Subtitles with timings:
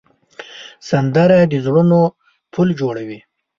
[0.89, 1.99] سندره د زړونو
[2.53, 3.19] پل جوړوي